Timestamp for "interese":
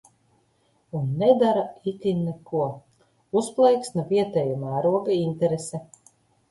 5.31-5.89